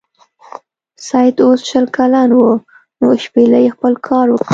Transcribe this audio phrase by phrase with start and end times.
[1.07, 2.43] سید اوس شل کلن و
[3.01, 4.49] نو شپیلۍ خپل کار وکړ.